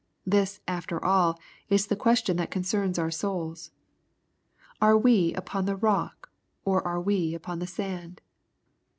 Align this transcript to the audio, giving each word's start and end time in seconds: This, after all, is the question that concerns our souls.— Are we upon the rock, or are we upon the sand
This, 0.25 0.61
after 0.67 1.05
all, 1.05 1.39
is 1.69 1.85
the 1.85 1.95
question 1.95 2.35
that 2.37 2.49
concerns 2.49 2.97
our 2.97 3.11
souls.— 3.11 3.69
Are 4.81 4.97
we 4.97 5.31
upon 5.35 5.65
the 5.65 5.75
rock, 5.75 6.31
or 6.65 6.81
are 6.87 6.99
we 6.99 7.35
upon 7.35 7.59
the 7.59 7.67
sand 7.67 8.19